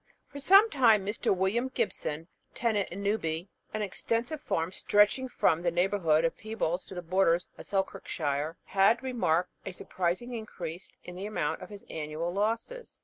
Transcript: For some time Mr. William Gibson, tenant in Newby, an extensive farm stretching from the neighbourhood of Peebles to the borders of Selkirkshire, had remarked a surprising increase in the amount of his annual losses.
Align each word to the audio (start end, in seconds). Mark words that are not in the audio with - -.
For 0.29 0.39
some 0.39 0.71
time 0.71 1.05
Mr. 1.05 1.31
William 1.37 1.67
Gibson, 1.67 2.27
tenant 2.55 2.89
in 2.89 3.03
Newby, 3.03 3.49
an 3.71 3.83
extensive 3.83 4.41
farm 4.41 4.71
stretching 4.71 5.29
from 5.29 5.61
the 5.61 5.69
neighbourhood 5.69 6.25
of 6.25 6.35
Peebles 6.35 6.87
to 6.87 6.95
the 6.95 7.03
borders 7.03 7.49
of 7.55 7.67
Selkirkshire, 7.67 8.57
had 8.63 9.03
remarked 9.03 9.51
a 9.63 9.71
surprising 9.71 10.33
increase 10.33 10.89
in 11.03 11.15
the 11.15 11.27
amount 11.27 11.61
of 11.61 11.69
his 11.69 11.85
annual 11.87 12.33
losses. 12.33 12.99